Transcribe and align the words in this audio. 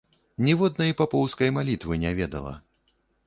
Ніводнай 0.45 0.95
папоўскай 1.01 1.53
малітвы 1.59 1.99
не 2.07 2.13
ведала. 2.21 2.57